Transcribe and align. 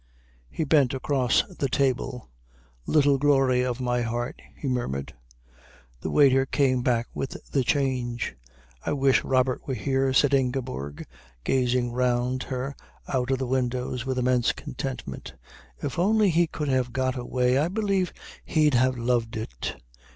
He 0.49 0.63
bent 0.63 0.95
across 0.95 1.43
the 1.45 1.69
table. 1.69 2.27
"Little 2.87 3.19
glory 3.19 3.61
of 3.61 3.79
my 3.79 4.01
heart," 4.01 4.41
he 4.55 4.67
murmured. 4.67 5.13
The 5.99 6.09
waiter 6.09 6.47
came 6.47 6.81
back 6.81 7.05
with 7.13 7.37
the 7.51 7.63
change. 7.63 8.35
"I 8.83 8.93
wish 8.93 9.23
Robert 9.23 9.61
were 9.67 9.75
here," 9.75 10.11
said 10.11 10.33
Ingeborg, 10.33 11.05
gazing 11.43 11.91
round 11.91 12.41
her 12.41 12.75
out 13.07 13.29
of 13.29 13.37
the 13.37 13.45
windows 13.45 14.03
with 14.03 14.17
immense 14.17 14.53
contentment. 14.53 15.35
"If 15.83 15.99
only 15.99 16.31
he 16.31 16.47
could 16.47 16.67
have 16.67 16.91
got 16.93 17.15
away 17.15 17.59
I 17.59 17.67
believe 17.67 18.11
he'd 18.43 18.73
have 18.73 18.97
loved 18.97 19.37
it." 19.37 19.75